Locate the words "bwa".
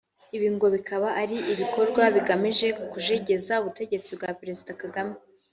4.17-4.29